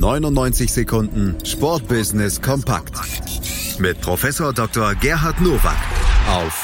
99 0.00 0.72
Sekunden 0.72 1.36
Sportbusiness 1.44 2.40
kompakt 2.40 2.98
mit 3.78 4.00
Professor 4.00 4.54
Dr. 4.54 4.94
Gerhard 4.94 5.42
Nowak 5.42 5.76
auf 6.26 6.62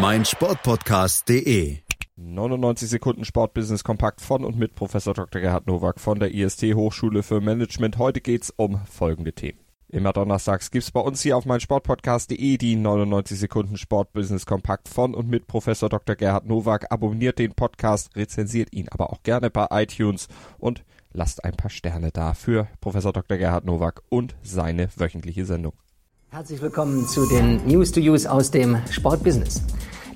meinsportpodcast.de. 0.00 1.76
99 2.16 2.88
Sekunden 2.88 3.26
Sportbusiness 3.26 3.84
kompakt 3.84 4.22
von 4.22 4.46
und 4.46 4.56
mit 4.56 4.76
Professor 4.76 5.12
Dr. 5.12 5.42
Gerhard 5.42 5.66
Nowak 5.66 6.00
von 6.00 6.18
der 6.18 6.32
IST 6.32 6.72
Hochschule 6.72 7.22
für 7.22 7.42
Management. 7.42 7.98
Heute 7.98 8.22
geht's 8.22 8.50
um 8.56 8.80
folgende 8.86 9.34
Themen. 9.34 9.58
Immer 9.90 10.14
donnerstags 10.14 10.70
gibt's 10.70 10.90
bei 10.90 11.00
uns 11.00 11.20
hier 11.20 11.36
auf 11.36 11.44
meinsportpodcast.de 11.44 12.56
die 12.56 12.76
99 12.76 13.38
Sekunden 13.38 13.76
Sportbusiness 13.76 14.46
kompakt 14.46 14.88
von 14.88 15.14
und 15.14 15.28
mit 15.28 15.46
Professor 15.46 15.90
Dr. 15.90 16.16
Gerhard 16.16 16.46
Nowak. 16.46 16.90
Abonniert 16.90 17.38
den 17.38 17.52
Podcast, 17.52 18.16
rezensiert 18.16 18.72
ihn 18.72 18.88
aber 18.88 19.12
auch 19.12 19.22
gerne 19.22 19.50
bei 19.50 19.66
iTunes 19.70 20.28
und 20.58 20.82
lasst 21.12 21.44
ein 21.44 21.54
paar 21.54 21.70
Sterne 21.70 22.10
da 22.12 22.34
für 22.34 22.68
Professor 22.80 23.12
Dr. 23.12 23.38
Gerhard 23.38 23.64
Nowak 23.64 24.02
und 24.08 24.34
seine 24.42 24.88
wöchentliche 24.96 25.44
Sendung. 25.44 25.72
Herzlich 26.30 26.60
willkommen 26.60 27.06
zu 27.06 27.26
den 27.26 27.66
News 27.66 27.92
to 27.92 28.00
Use 28.00 28.30
aus 28.30 28.50
dem 28.50 28.78
Sportbusiness. 28.90 29.62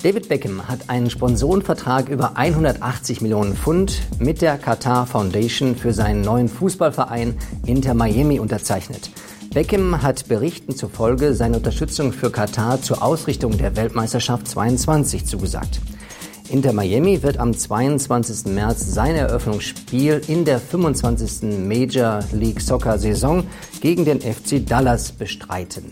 David 0.02 0.28
Beckham 0.28 0.68
hat 0.68 0.90
einen 0.90 1.08
Sponsorenvertrag 1.08 2.08
über 2.08 2.36
180 2.36 3.20
Millionen 3.20 3.54
Pfund 3.54 4.02
mit 4.18 4.42
der 4.42 4.58
Qatar 4.58 5.06
Foundation 5.06 5.76
für 5.76 5.92
seinen 5.92 6.22
neuen 6.22 6.48
Fußballverein 6.48 7.38
Inter 7.66 7.94
Miami 7.94 8.40
unterzeichnet. 8.40 9.10
Beckham 9.54 10.02
hat 10.02 10.28
Berichten 10.28 10.74
zufolge 10.74 11.34
seine 11.34 11.58
Unterstützung 11.58 12.12
für 12.12 12.30
Katar 12.30 12.82
zur 12.82 13.02
Ausrichtung 13.02 13.56
der 13.58 13.76
Weltmeisterschaft 13.76 14.48
22 14.48 15.24
zugesagt. 15.24 15.80
Inter 16.52 16.74
Miami 16.74 17.22
wird 17.22 17.38
am 17.38 17.56
22. 17.56 18.52
März 18.52 18.92
sein 18.92 19.16
Eröffnungsspiel 19.16 20.20
in 20.28 20.44
der 20.44 20.60
25. 20.60 21.66
Major 21.66 22.20
League 22.30 22.60
Soccer 22.60 22.98
Saison 22.98 23.44
gegen 23.80 24.04
den 24.04 24.20
FC 24.20 24.62
Dallas 24.62 25.12
bestreiten. 25.12 25.86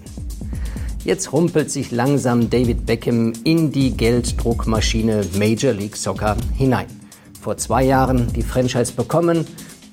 Jetzt 1.03 1.33
rumpelt 1.33 1.71
sich 1.71 1.93
langsam 1.93 2.51
David 2.51 2.85
Beckham 2.85 3.33
in 3.43 3.73
die 3.73 3.97
Gelddruckmaschine 3.97 5.23
Major 5.39 5.73
League 5.73 5.97
Soccer 5.97 6.37
hinein. 6.55 6.89
Vor 7.41 7.57
zwei 7.57 7.85
Jahren 7.85 8.31
die 8.35 8.43
Franchise 8.43 8.93
bekommen, 8.93 9.47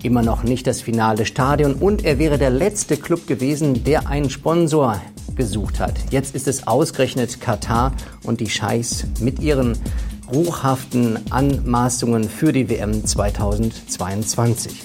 immer 0.04 0.22
noch 0.22 0.44
nicht 0.44 0.68
das 0.68 0.82
finale 0.82 1.26
Stadion 1.26 1.76
und 1.76 2.04
er 2.04 2.20
wäre 2.20 2.38
der 2.38 2.50
letzte 2.50 2.98
Club 2.98 3.26
gewesen, 3.26 3.86
der 3.86 4.10
einen 4.10 4.30
Sponsor 4.30 5.02
gesucht 5.34 5.80
hat. 5.80 5.94
Jetzt 6.10 6.36
ist 6.36 6.50
es 6.50 6.68
ausgerechnet 6.68 7.40
Katar 7.40 7.94
und 8.24 8.42
die 8.42 8.50
Scheichs 8.50 9.06
mit 9.22 9.40
ihren 9.40 9.78
ruchhaften 10.32 11.20
Anmaßungen 11.32 12.30
für 12.30 12.52
die 12.52 12.70
WM 12.70 13.06
2022. 13.06 14.84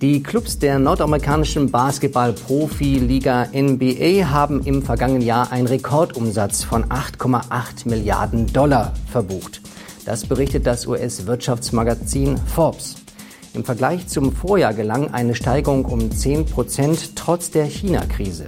Die 0.00 0.22
Clubs 0.22 0.58
der 0.58 0.78
nordamerikanischen 0.78 1.70
Basketball-Profiliga 1.70 3.48
NBA 3.52 4.30
haben 4.30 4.62
im 4.64 4.82
vergangenen 4.82 5.22
Jahr 5.22 5.52
einen 5.52 5.66
Rekordumsatz 5.66 6.64
von 6.64 6.84
8,8 6.86 7.86
Milliarden 7.88 8.46
Dollar 8.46 8.94
verbucht. 9.10 9.60
Das 10.06 10.24
berichtet 10.24 10.66
das 10.66 10.86
US-Wirtschaftsmagazin 10.86 12.38
Forbes. 12.38 12.96
Im 13.52 13.64
Vergleich 13.64 14.06
zum 14.06 14.32
Vorjahr 14.32 14.72
gelang 14.72 15.12
eine 15.12 15.34
Steigerung 15.34 15.84
um 15.84 16.10
10 16.10 16.46
Prozent 16.46 17.16
trotz 17.16 17.50
der 17.50 17.64
China-Krise. 17.64 18.46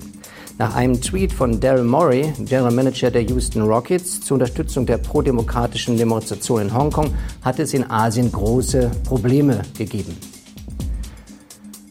Nach 0.63 0.77
einem 0.77 1.01
Tweet 1.01 1.33
von 1.33 1.59
Daryl 1.59 1.83
Morey, 1.83 2.33
General 2.39 2.71
Manager 2.71 3.11
der 3.11 3.23
Houston 3.23 3.63
Rockets, 3.63 4.21
zur 4.21 4.37
Unterstützung 4.37 4.87
der 4.87 4.99
prodemokratischen 4.99 5.97
Demonstration 5.97 6.63
in 6.63 6.73
Hongkong, 6.73 7.13
hat 7.45 7.59
es 7.59 7.75
in 7.75 7.91
Asien 7.91 8.31
große 8.31 8.89
Probleme 9.03 9.63
gegeben. 9.77 10.17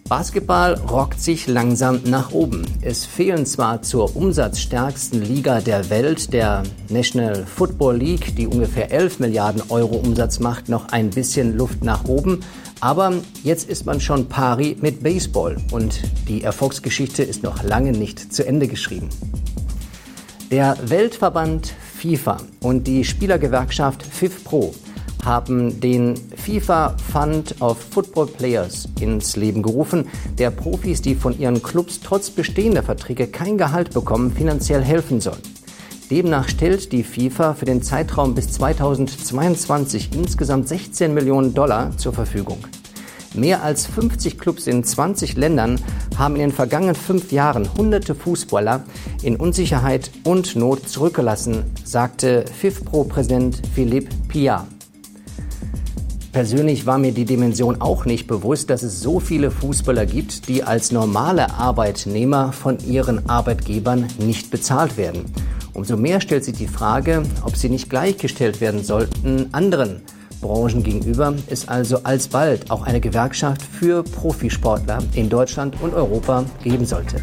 Basketball 0.08 0.76
rockt 0.76 1.20
sich 1.20 1.48
langsam 1.48 2.00
nach 2.06 2.32
oben. 2.32 2.66
Es 2.82 3.06
fehlen 3.06 3.46
zwar 3.46 3.82
zur 3.82 4.16
umsatzstärksten 4.16 5.22
Liga 5.22 5.60
der 5.60 5.90
Welt, 5.90 6.32
der 6.32 6.64
National 6.88 7.46
Football 7.46 7.98
League, 7.98 8.38
die 8.38 8.48
ungefähr 8.48 8.90
11 8.90 9.20
Milliarden 9.20 9.64
Euro 9.68 9.98
Umsatz 9.98 10.40
macht, 10.40 10.70
noch 10.70 10.90
ein 10.94 11.10
bisschen 11.10 11.58
Luft 11.58 11.84
nach 11.84 12.06
oben. 12.06 12.40
Aber 12.82 13.14
jetzt 13.44 13.70
ist 13.70 13.86
man 13.86 14.02
schon 14.02 14.28
pari 14.28 14.76
mit 14.82 15.04
Baseball 15.04 15.58
und 15.72 16.02
die 16.28 16.42
Erfolgsgeschichte 16.42 17.22
ist 17.22 17.44
noch 17.44 17.62
lange 17.62 17.92
nicht 17.92 18.34
zu 18.34 18.46
Ende 18.46 18.68
geschrieben. 18.68 19.08
Der 20.50 20.76
Weltverband 20.84 21.74
FIFA 21.96 22.38
und 22.62 22.88
die 22.88 23.06
Spielergewerkschaft 23.06 24.04
FIFPro 24.04 24.74
haben 25.24 25.80
den 25.80 26.16
FIFA 26.36 26.98
Fund 27.12 27.62
of 27.62 27.78
Football 27.78 28.26
Players 28.26 28.90
ins 29.00 29.36
Leben 29.36 29.62
gerufen, 29.62 30.08
der 30.40 30.50
Profis, 30.50 31.04
die 31.04 31.14
von 31.14 31.38
ihren 31.38 31.62
Clubs 31.62 32.00
trotz 32.04 32.32
bestehender 32.32 32.82
Verträge 32.82 33.28
kein 33.28 33.60
Gehalt 33.60 33.94
bekommen, 33.94 34.32
finanziell 34.32 34.82
helfen 34.82 35.22
soll. 35.22 35.38
Demnach 36.12 36.50
stellt 36.50 36.92
die 36.92 37.04
FIFA 37.04 37.54
für 37.54 37.64
den 37.64 37.82
Zeitraum 37.82 38.36
bis 38.36 38.52
2022 38.52 40.10
insgesamt 40.14 40.68
16 40.68 41.14
Millionen 41.14 41.54
Dollar 41.54 41.98
zur 41.98 42.12
Verfügung. 42.12 42.58
Mehr 43.34 43.64
als 43.64 43.86
50 43.86 44.38
Clubs 44.38 44.68
in 44.68 44.84
20 44.84 45.38
Ländern 45.38 45.80
haben 46.18 46.36
in 46.36 46.42
den 46.42 46.52
vergangenen 46.52 46.96
fünf 46.96 47.32
Jahren 47.32 47.74
hunderte 47.78 48.14
Fußballer 48.14 48.84
in 49.24 49.38
Unsicherheit 49.38 50.12
und 50.26 50.58
Not 50.58 50.90
zurückgelassen, 50.90 51.64
sagte 51.86 52.44
FIFPro-Präsident 52.60 53.62
Philippe 53.74 54.14
Pia. 54.28 54.68
Persönlich 56.34 56.86
war 56.86 56.98
mir 56.98 57.14
die 57.14 57.26
Dimension 57.26 57.80
auch 57.80 58.04
nicht 58.04 58.28
bewusst, 58.28 58.70
dass 58.70 58.84
es 58.84 59.00
so 59.00 59.22
viele 59.22 59.50
Fußballer 59.50 60.06
gibt, 60.06 60.50
die 60.50 60.62
als 60.64 60.92
normale 60.92 61.54
Arbeitnehmer 61.54 62.52
von 62.52 62.80
ihren 62.80 63.30
Arbeitgebern 63.30 64.08
nicht 64.20 64.52
bezahlt 64.52 64.98
werden. 64.98 65.26
Umso 65.74 65.96
mehr 65.96 66.20
stellt 66.22 66.44
sich 66.44 66.56
die 66.56 66.68
Frage, 66.68 67.24
ob 67.44 67.56
sie 67.56 67.70
nicht 67.70 67.90
gleichgestellt 67.90 68.62
werden 68.62 68.84
sollten 68.84 69.50
anderen 69.54 70.02
Branchen 70.42 70.84
gegenüber, 70.84 71.34
es 71.48 71.68
also 71.68 72.04
alsbald 72.04 72.72
auch 72.72 72.84
eine 72.84 73.00
Gewerkschaft 73.00 73.62
für 73.62 74.04
Profisportler 74.04 75.00
in 75.14 75.30
Deutschland 75.30 75.80
und 75.82 75.94
Europa 75.94 76.46
geben 76.64 76.86
sollte. 76.86 77.22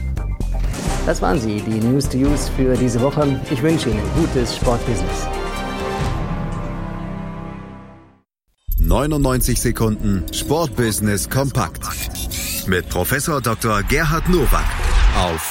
Das 1.04 1.20
waren 1.20 1.40
sie, 1.40 1.60
die 1.60 1.80
News 1.80 2.08
to 2.08 2.18
Use 2.18 2.50
für 2.56 2.74
diese 2.74 3.00
Woche. 3.00 3.40
Ich 3.50 3.62
wünsche 3.62 3.88
Ihnen 3.90 4.02
gutes 4.14 4.56
Sportbusiness. 4.56 5.26
99 8.78 9.60
Sekunden 9.60 10.24
Sportbusiness 10.32 11.28
kompakt 11.28 11.82
mit 12.66 12.88
Professor 12.88 13.40
Dr. 13.40 13.82
Gerhard 13.82 14.28
Nowak 14.28 14.64
auf 15.16 15.50